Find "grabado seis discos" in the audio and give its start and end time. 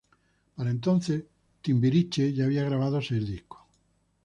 2.63-3.61